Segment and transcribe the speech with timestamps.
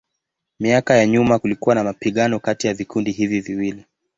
[0.59, 3.85] Miaka ya nyuma kulikuwa na mapigano kati ya vikundi hivi viwili.